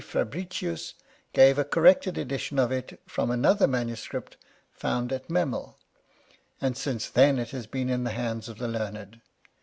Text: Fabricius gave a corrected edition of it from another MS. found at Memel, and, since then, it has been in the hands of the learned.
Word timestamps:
Fabricius 0.03 0.95
gave 1.31 1.59
a 1.59 1.63
corrected 1.63 2.17
edition 2.17 2.57
of 2.57 2.71
it 2.71 2.99
from 3.05 3.29
another 3.29 3.67
MS. 3.67 4.07
found 4.71 5.13
at 5.13 5.29
Memel, 5.29 5.75
and, 6.59 6.75
since 6.75 7.07
then, 7.07 7.37
it 7.37 7.51
has 7.51 7.67
been 7.67 7.87
in 7.87 8.03
the 8.03 8.09
hands 8.09 8.49
of 8.49 8.57
the 8.57 8.67
learned. 8.67 9.21